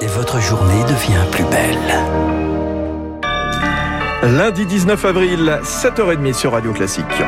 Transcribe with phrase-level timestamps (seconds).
[0.00, 1.94] et votre journée devient plus belle.
[4.22, 7.04] Lundi 19 avril, 7h30 sur Radio Classique.–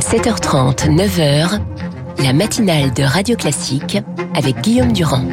[0.00, 1.58] 7h30, 9h,
[2.22, 3.98] la matinale de Radio Classique
[4.36, 5.24] avec Guillaume Durand.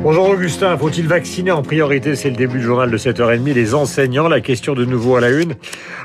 [0.00, 3.52] Bonjour Augustin, faut-il vacciner en priorité C'est le début du journal de 7h30.
[3.52, 5.56] Les enseignants, la question de nouveau à la une,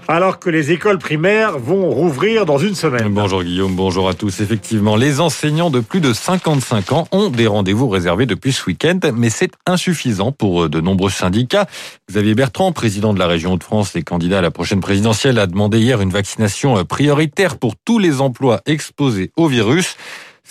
[0.08, 3.10] alors que les écoles primaires vont rouvrir dans une semaine.
[3.10, 4.42] Bonjour Guillaume, bonjour à tous.
[4.42, 9.00] Effectivement, les enseignants de plus de 55 ans ont des rendez-vous réservés depuis ce week-end,
[9.16, 11.68] mais c'est insuffisant pour de nombreux syndicats.
[12.10, 15.46] Xavier Bertrand, président de la région de France et candidat à la prochaine présidentielle, a
[15.46, 19.98] demandé hier une vaccination prioritaire pour tous les emplois exposés au virus.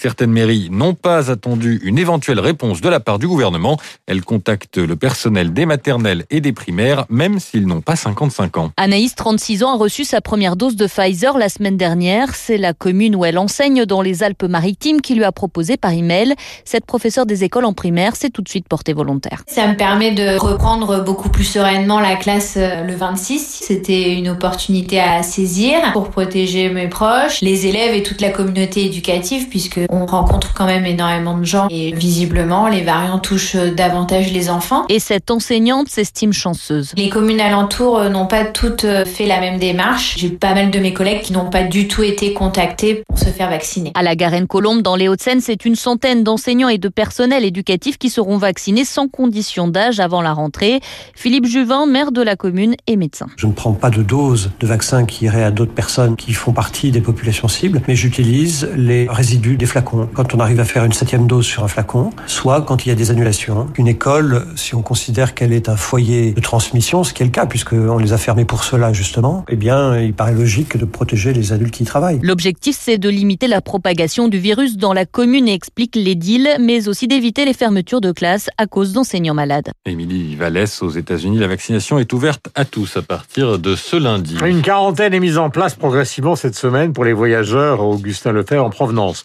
[0.03, 3.77] Certaines mairies n'ont pas attendu une éventuelle réponse de la part du gouvernement.
[4.09, 8.71] Elles contactent le personnel des maternelles et des primaires, même s'ils n'ont pas 55 ans.
[8.77, 12.35] Anaïs, 36 ans, a reçu sa première dose de Pfizer la semaine dernière.
[12.35, 16.35] C'est la commune où elle enseigne dans les Alpes-Maritimes qui lui a proposé par email.
[16.65, 19.45] Cette professeure des écoles en primaire s'est tout de suite portée volontaire.
[19.47, 23.61] Ça me permet de reprendre beaucoup plus sereinement la classe euh, le 26.
[23.63, 28.85] C'était une opportunité à saisir pour protéger mes proches, les élèves et toute la communauté
[28.87, 34.33] éducative puisque on rencontre quand même énormément de gens et visiblement les variants touchent davantage
[34.33, 34.87] les enfants.
[34.89, 36.93] Et cette enseignante s'estime chanceuse.
[36.97, 40.17] Les communes alentours euh, n'ont pas toutes euh, fait la même démarche.
[40.19, 43.27] J'ai pas mal de mes collègues qui n'ont pas du tout été contactés pour se
[43.27, 43.93] faire vacciner.
[43.95, 48.09] À la Garenne-Colombe, dans les Hauts-de-Seine, c'est une centaine d'enseignants et de personnels éducatifs qui
[48.09, 50.81] seront vaccinés sans condition d'âge avant la rentrée.
[51.15, 53.27] Philippe Juvin, maire de la commune et médecin.
[53.37, 56.53] Je ne prends pas de dose de vaccin qui irait à d'autres personnes qui font
[56.53, 59.82] partie des populations cibles, mais j'utilise les résidus des flacons.
[59.83, 62.93] Quand on arrive à faire une septième dose sur un flacon, soit quand il y
[62.93, 63.69] a des annulations.
[63.77, 67.33] Une école, si on considère qu'elle est un foyer de transmission, ce qui est le
[67.33, 71.33] cas puisqu'on les a fermés pour cela justement, eh bien, il paraît logique de protéger
[71.33, 72.21] les adultes qui y travaillent.
[72.23, 77.09] L'objectif, c'est de limiter la propagation du virus dans la commune, explique l'édile, mais aussi
[77.09, 79.71] d'éviter les fermetures de classes à cause d'enseignants malades.
[79.87, 84.37] Émilie Vallès, aux États-Unis, la vaccination est ouverte à tous à partir de ce lundi.
[84.45, 88.71] Une quarantaine est mise en place progressivement cette semaine pour les voyageurs Augustin Lefebvre en
[88.71, 89.25] provenance.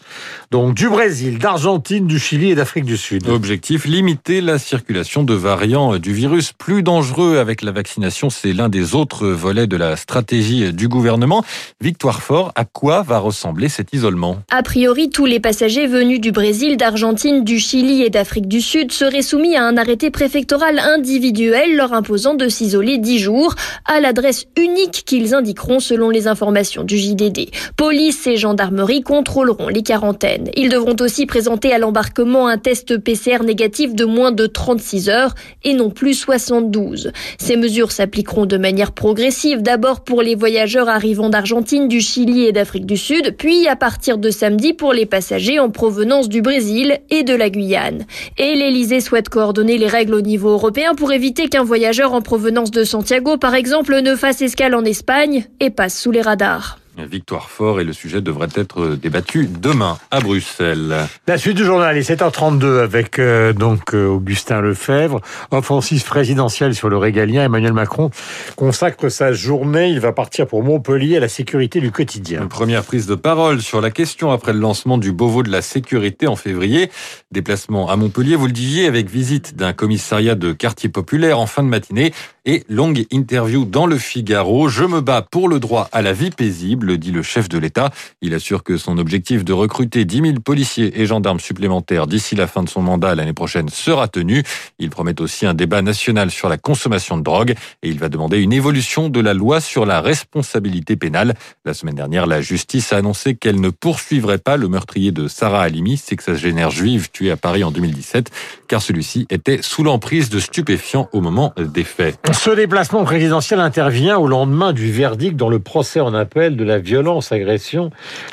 [0.50, 3.28] Donc du Brésil, d'Argentine, du Chili et d'Afrique du Sud.
[3.28, 8.30] Objectif, limiter la circulation de variants du virus plus dangereux avec la vaccination.
[8.30, 11.44] C'est l'un des autres volets de la stratégie du gouvernement.
[11.82, 14.38] Victoire Fort, à quoi va ressembler cet isolement?
[14.50, 18.94] A priori, tous les passagers venus du Brésil, d'Argentine, du Chili et d'Afrique du Sud
[18.94, 23.54] seraient soumis à un arrêté préfectoral individuel leur imposant de s'isoler 10 jours
[23.84, 27.50] à l'adresse unique qu'ils indiqueront selon les informations du JDD.
[27.76, 30.37] Police et gendarmerie contrôleront les quarantaines.
[30.56, 35.36] Ils devront aussi présenter à l'embarquement un test PCR négatif de moins de 36 heures
[35.64, 37.12] et non plus 72.
[37.38, 42.52] Ces mesures s'appliqueront de manière progressive, d'abord pour les voyageurs arrivant d'Argentine, du Chili et
[42.52, 47.00] d'Afrique du Sud, puis à partir de samedi pour les passagers en provenance du Brésil
[47.10, 48.06] et de la Guyane.
[48.38, 52.72] Et l'Elysée souhaite coordonner les règles au niveau européen pour éviter qu'un voyageur en provenance
[52.72, 56.80] de Santiago, par exemple, ne fasse escale en Espagne et passe sous les radars.
[57.06, 60.96] Victoire Fort et le sujet devrait être débattu demain à Bruxelles.
[61.28, 65.22] La suite du journal est 7h32 avec euh, donc euh, Augustin Lefebvre,
[65.52, 67.44] offensive présidentielle sur le régalien.
[67.44, 68.10] Emmanuel Macron
[68.56, 69.90] consacre sa journée.
[69.90, 72.42] Il va partir pour Montpellier à la sécurité du quotidien.
[72.42, 75.62] Une première prise de parole sur la question après le lancement du Beauvau de la
[75.62, 76.90] sécurité en février.
[77.32, 81.64] Déplacement à Montpellier, vous le disiez, avec visite d'un commissariat de quartier populaire en fin
[81.64, 82.14] de matinée
[82.48, 84.70] et longue interview dans le Figaro.
[84.70, 87.92] Je me bats pour le droit à la vie paisible, dit le chef de l'État.
[88.22, 92.48] Il assure que son objectif de recruter 10 000 policiers et gendarmes supplémentaires d'ici la
[92.48, 94.44] fin de son mandat l'année prochaine sera tenu.
[94.80, 97.54] Il promet aussi un débat national sur la consommation de drogue
[97.84, 101.36] et il va demander une évolution de la loi sur la responsabilité pénale.
[101.66, 105.64] La semaine dernière, la justice a annoncé qu'elle ne poursuivrait pas le meurtrier de Sarah
[105.64, 108.32] Halimi, sexagénaire juive tuée à Paris en 2017,
[108.70, 112.18] car celui-ci était sous l'emprise de stupéfiants au moment des faits.
[112.38, 116.78] Ce déplacement présidentiel intervient au lendemain du verdict dans le procès en appel de la
[116.78, 117.90] violence agression,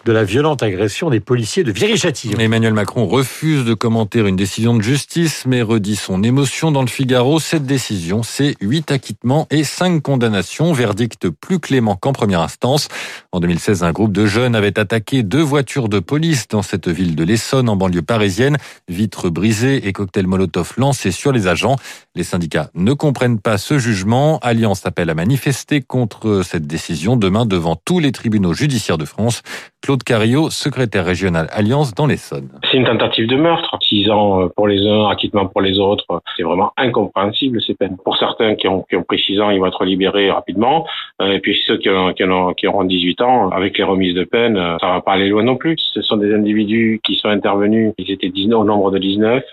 [0.06, 2.39] violente agression des policiers de Viry-Châtillon.
[2.39, 6.86] Emmanuel Macron refuse de commenter une décision de justice, mais redit son émotion dans le
[6.86, 7.41] Figaro.
[7.41, 12.89] Cette décision, c'est huit acquittements et cinq condamnations, verdict plus clément qu'en première instance.
[13.33, 17.16] En 2016, un groupe de jeunes avait attaqué deux voitures de police dans cette ville
[17.16, 18.59] de l'Essonne, en banlieue parisienne.
[18.86, 21.77] Vitres brisées et cocktails Molotov lancés sur les agents.
[22.15, 24.39] Les syndicats ne comprennent pas ce jugement jugement.
[24.43, 29.43] Alliance appelle à manifester contre cette décision demain devant tous les tribunaux judiciaires de France.
[29.83, 32.49] Claude Cario, secrétaire régional Alliance dans l'Essonne.
[32.71, 33.77] C'est une tentative de meurtre.
[33.83, 36.07] Six ans pour les uns, acquittement pour les autres.
[36.37, 37.97] C'est vraiment incompréhensible ces peines.
[38.03, 40.87] Pour certains qui ont, qui ont pris six ans, ils vont être libérés rapidement.
[41.23, 44.15] Euh, et puis ceux qui, ont, qui, ont, qui auront 18 ans, avec les remises
[44.15, 45.77] de peine, euh, ça va pas aller loin non plus.
[45.79, 47.93] Ce sont des individus qui sont intervenus.
[47.99, 49.45] Ils étaient 19 au nombre de 19.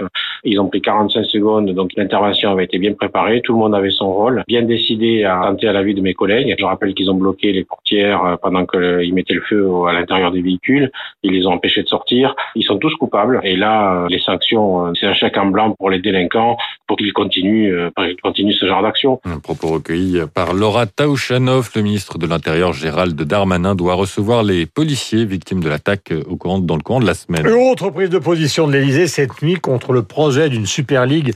[0.44, 3.42] Ils ont pris 45 secondes, donc l'intervention avait été bien préparée.
[3.42, 6.14] Tout le monde avait son rôle, bien décidé à tenter à la vie de mes
[6.14, 6.56] collègues.
[6.58, 10.32] Je rappelle qu'ils ont bloqué les portières euh, pendant qu'ils mettaient le feu à l'intérieur
[10.32, 10.92] des véhicules.
[11.24, 12.36] Ils les ont empêchés de sortir.
[12.56, 13.40] Ils sont tous coupables.
[13.44, 16.58] Et là, les sanctions, c'est un chèque en blanc pour les délinquants
[16.88, 19.20] pour qu'ils continuent, pour qu'ils continuent ce genre d'action.
[19.26, 24.66] Un propos recueilli par Laura Taouchanov, le ministre de l'Intérieur Gérald Darmanin doit recevoir les
[24.66, 27.46] policiers victimes de l'attaque au courant, dans le courant de la semaine.
[27.46, 31.34] Une autre prise de position de l'Elysée cette nuit contre le projet d'une Super Ligue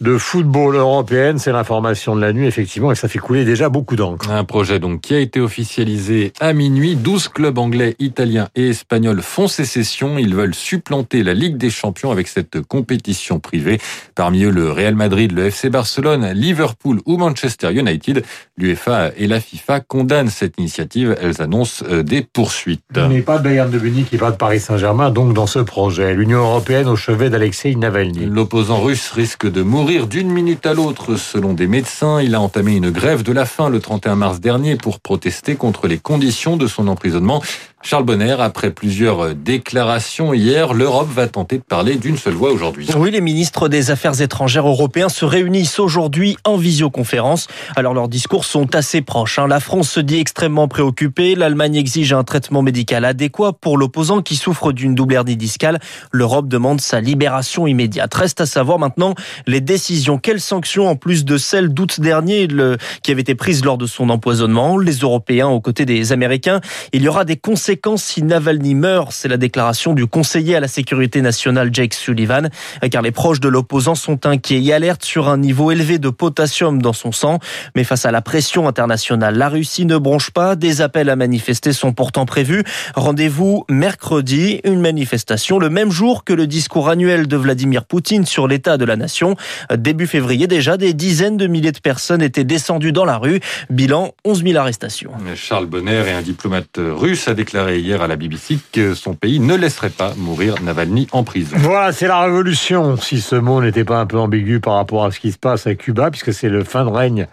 [0.00, 1.40] de football européenne.
[1.40, 4.30] C'est l'information de la nuit, effectivement, et ça fait couler déjà beaucoup d'encre.
[4.30, 6.94] Un projet donc qui a été officialisé à minuit.
[6.94, 10.16] 12 clubs anglais, italiens et espagnols font sécession.
[10.16, 13.80] Ils veulent supplanter la Ligue des Champions avec cette compétition privée.
[14.14, 18.22] Parmi eux, le Real Madrid, le FC Barcelone, Liverpool ou Manchester United.
[18.56, 21.16] L'UEFA et la FIFA condamnent cette initiative.
[21.20, 22.84] Elles annoncent euh, des poursuites.
[22.94, 26.14] N'est pas de Bayern de Munich, il pas de Paris Saint-Germain, donc dans ce projet.
[26.14, 28.26] L'Union européenne au chevet d'Alexei Navalny.
[28.36, 32.20] L'opposant russe risque de mourir d'une minute à l'autre, selon des médecins.
[32.20, 35.88] Il a entamé une grève de la faim le 31 mars dernier pour protester contre
[35.88, 37.42] les conditions de son emprisonnement.
[37.86, 42.88] Charles Bonner, après plusieurs déclarations hier, l'Europe va tenter de parler d'une seule voix aujourd'hui.
[42.96, 47.46] Oui, les ministres des Affaires étrangères européens se réunissent aujourd'hui en visioconférence.
[47.76, 49.38] Alors leurs discours sont assez proches.
[49.38, 49.46] Hein.
[49.46, 51.36] La France se dit extrêmement préoccupée.
[51.36, 55.78] L'Allemagne exige un traitement médical adéquat pour l'opposant qui souffre d'une double hernie discale.
[56.10, 58.12] L'Europe demande sa libération immédiate.
[58.12, 59.14] Reste à savoir maintenant
[59.46, 60.18] les décisions.
[60.18, 63.86] Quelles sanctions, en plus de celles d'août dernier le, qui avaient été prises lors de
[63.86, 64.76] son empoisonnement?
[64.76, 66.60] Les Européens aux côtés des Américains.
[66.92, 69.12] Il y aura des conséquences si Navalny meurt.
[69.12, 72.48] C'est la déclaration du conseiller à la sécurité nationale Jake Sullivan,
[72.90, 76.82] car les proches de l'opposant sont inquiets et alertent sur un niveau élevé de potassium
[76.82, 77.38] dans son sang.
[77.74, 80.56] Mais face à la pression internationale, la Russie ne bronche pas.
[80.56, 82.64] Des appels à manifester sont pourtant prévus.
[82.94, 88.48] Rendez-vous mercredi, une manifestation le même jour que le discours annuel de Vladimir Poutine sur
[88.48, 89.36] l'état de la nation.
[89.76, 93.40] Début février déjà, des dizaines de milliers de personnes étaient descendues dans la rue.
[93.70, 95.12] Bilan 11 000 arrestations.
[95.34, 99.40] Charles Bonner et un diplomate russe a déclaré hier à la BBC que son pays
[99.40, 101.56] ne laisserait pas mourir Navalny en prison.
[101.58, 105.10] Voilà, c'est la révolution, si ce mot n'était pas un peu ambigu par rapport à
[105.10, 107.26] ce qui se passe à Cuba, puisque c'est le fin de règne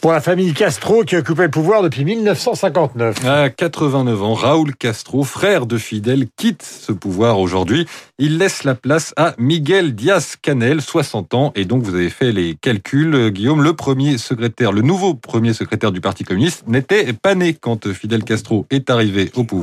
[0.00, 3.24] pour la famille Castro qui occupait le pouvoir depuis 1959.
[3.26, 7.86] À 89 ans, Raúl Castro, frère de Fidel, quitte ce pouvoir aujourd'hui.
[8.18, 12.56] Il laisse la place à Miguel Diaz-Canel, 60 ans, et donc vous avez fait les
[12.60, 17.54] calculs, Guillaume, le premier secrétaire, le nouveau premier secrétaire du Parti communiste n'était pas né
[17.54, 19.57] quand Fidel Castro est arrivé au pouvoir.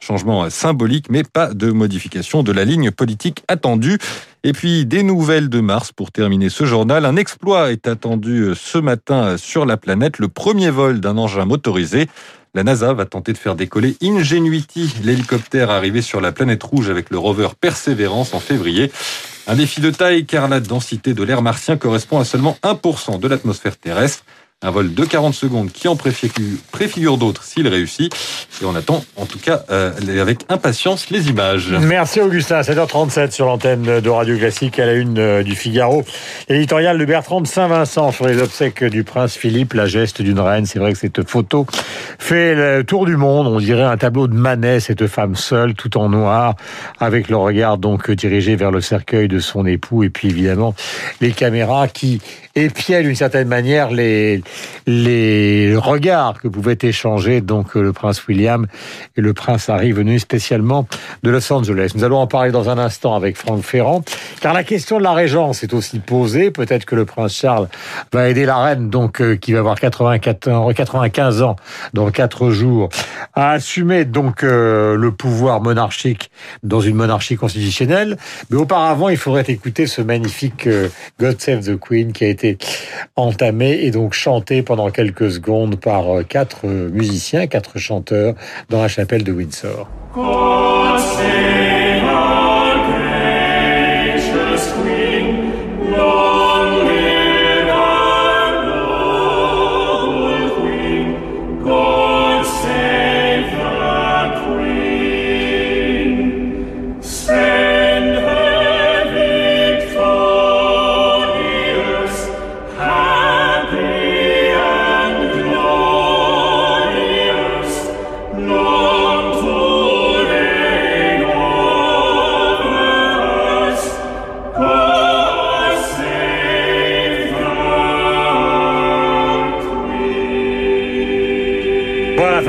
[0.00, 3.98] Changement symbolique, mais pas de modification de la ligne politique attendue.
[4.44, 7.04] Et puis des nouvelles de Mars pour terminer ce journal.
[7.04, 12.08] Un exploit est attendu ce matin sur la planète, le premier vol d'un engin motorisé.
[12.56, 17.10] La NASA va tenter de faire décoller Ingenuity, l'hélicoptère arrivé sur la planète rouge avec
[17.10, 18.90] le rover Perseverance en février.
[19.46, 23.28] Un défi de taille car la densité de l'air martien correspond à seulement 1% de
[23.28, 24.24] l'atmosphère terrestre.
[24.62, 28.10] Un vol de 40 secondes qui en préfigure, d'autres s'il réussit.
[28.62, 31.76] Et on attend en tout cas euh, avec impatience les images.
[31.78, 32.62] Merci Augustin.
[32.62, 36.04] 7h37 sur l'antenne de Radio Classique à la une euh, du Figaro.
[36.48, 40.64] Éditorial de Bertrand de Saint-Vincent sur les obsèques du prince Philippe, la geste d'une reine.
[40.64, 41.66] C'est vrai que cette photo
[42.18, 43.46] fait le tour du monde.
[43.48, 46.54] On dirait un tableau de Manet, cette femme seule, tout en noir,
[46.98, 50.02] avec le regard donc dirigé vers le cercueil de son époux.
[50.02, 50.74] Et puis évidemment
[51.20, 52.22] les caméras qui
[52.56, 54.42] épiaient d'une certaine manière les
[54.86, 58.66] les regards que pouvaient échanger donc le prince William
[59.16, 60.86] et le prince Harry venu spécialement
[61.22, 61.92] de Los Angeles.
[61.94, 64.02] Nous allons en parler dans un instant avec Franck Ferrand,
[64.40, 66.50] car la question de la régence est aussi posée.
[66.50, 67.68] Peut-être que le prince Charles
[68.12, 71.56] va aider la reine, donc euh, qui va avoir 94, 95 ans
[71.92, 72.88] dans quatre jours,
[73.34, 76.30] à assumer donc euh, le pouvoir monarchique
[76.62, 78.16] dans une monarchie constitutionnelle.
[78.50, 80.88] Mais auparavant, il faudrait écouter ce magnifique euh,
[81.20, 82.45] God Save the Queen qui a été
[83.16, 88.34] entamé et donc chanté pendant quelques secondes par euh, quatre euh, musiciens, quatre chanteurs
[88.68, 89.88] dans la chapelle de Windsor.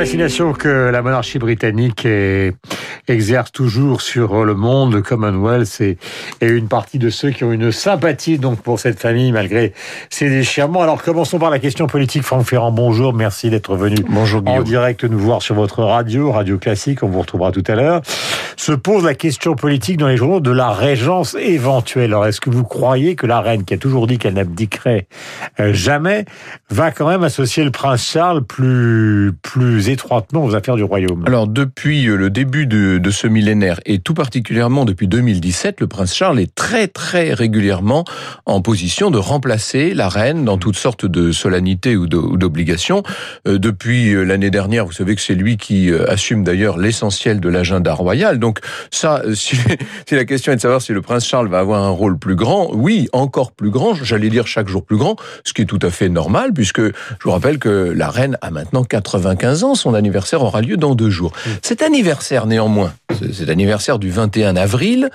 [0.08, 2.54] Fascination que la monarchie britannique est-
[3.08, 5.98] exerce toujours sur le monde, le Commonwealth et,
[6.42, 9.74] et une partie de ceux qui ont une sympathie donc pour cette famille malgré
[10.10, 10.82] ses déchirements.
[10.82, 12.24] Alors commençons par la question politique.
[12.24, 16.58] Franck Ferrand, bonjour, merci d'être venu Bonjour en direct nous voir sur votre radio, Radio
[16.58, 18.02] Classique, on vous retrouvera tout à l'heure.
[18.56, 22.12] Se pose la question politique dans les journaux de la régence éventuelle.
[22.12, 25.08] Alors est-ce que vous croyez que la reine, qui a toujours dit qu'elle n'abdiquerait
[25.60, 26.26] euh, jamais,
[26.70, 31.24] va quand même associer le prince Charles plus, plus étroitement aux affaires du royaume?
[31.28, 35.88] Alors depuis euh, le début de, de ce millénaire et tout particulièrement depuis 2017, le
[35.88, 38.06] prince Charles est très très régulièrement
[38.46, 43.04] en position de remplacer la reine dans toutes sortes de solennités ou d'obligations.
[43.48, 47.40] Euh, depuis euh, l'année dernière, vous savez que c'est lui qui euh, assume d'ailleurs l'essentiel
[47.40, 48.40] de l'agenda royal.
[48.40, 48.60] Donc
[48.92, 49.58] ça, si,
[50.08, 52.36] si la question est de savoir si le prince Charles va avoir un rôle plus
[52.36, 55.80] grand, oui, encore plus grand, j'allais dire chaque jour plus grand, ce qui est tout
[55.82, 59.94] à fait normal puisque je vous rappelle que la reine a maintenant 95 ans, son
[59.94, 61.32] anniversaire aura lieu dans deux jours.
[61.62, 62.87] Cet anniversaire néanmoins,
[63.20, 65.10] ce- cet anniversaire du 21 avril,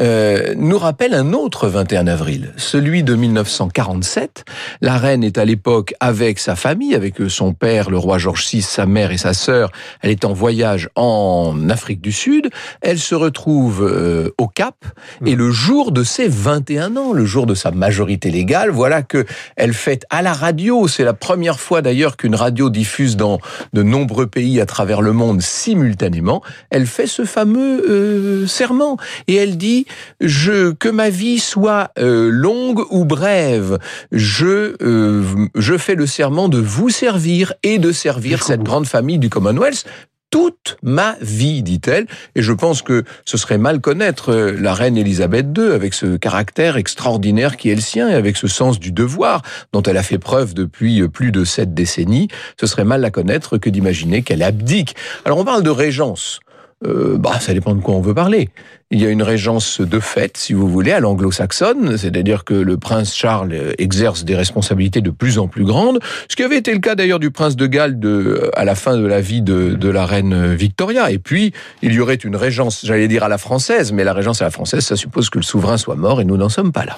[0.00, 4.44] euh, nous rappelle un autre 21 avril, celui de 1947.
[4.80, 8.46] La reine est à l'époque avec sa famille, avec euh, son père, le roi George
[8.50, 9.70] VI, sa mère et sa sœur.
[10.02, 12.50] Elle est en voyage en Afrique du Sud.
[12.80, 14.76] Elle se retrouve euh, au Cap
[15.24, 19.24] et le jour de ses 21 ans, le jour de sa majorité légale, voilà que
[19.56, 20.88] elle fête à la radio.
[20.88, 23.38] C'est la première fois d'ailleurs qu'une radio diffuse dans
[23.72, 26.42] de nombreux pays à travers le monde simultanément.
[26.70, 29.86] Elle fait ce fameux euh, serment et elle dit
[30.20, 33.78] je que ma vie soit euh, longue ou brève,
[34.12, 39.18] je euh, je fais le serment de vous servir et de servir cette grande famille
[39.18, 39.86] du Commonwealth
[40.30, 42.06] toute ma vie, dit-elle.
[42.34, 46.16] Et je pense que ce serait mal connaître euh, la reine Elisabeth II avec ce
[46.16, 49.42] caractère extraordinaire qui est le sien et avec ce sens du devoir
[49.72, 52.28] dont elle a fait preuve depuis euh, plus de sept décennies.
[52.60, 54.96] Ce serait mal la connaître que d'imaginer qu'elle abdique.
[55.24, 56.40] Alors on parle de régence.
[56.84, 58.50] Euh, bah, ça dépend de quoi on veut parler.
[58.90, 62.76] Il y a une régence de fait, si vous voulez, à l'anglo-saxonne, c'est-à-dire que le
[62.76, 66.78] prince Charles exerce des responsabilités de plus en plus grandes, ce qui avait été le
[66.78, 70.06] cas d'ailleurs du prince de Galles euh, à la fin de la vie de, la
[70.06, 71.10] reine Victoria.
[71.10, 71.52] Et puis,
[71.82, 74.50] il y aurait une régence, j'allais dire à la française, mais la régence à la
[74.50, 76.96] française, ça suppose que le souverain soit mort et nous n'en sommes pas là.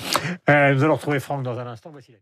[0.50, 1.90] Euh, Nous allons retrouver Franck dans un instant.
[1.92, 2.12] Voici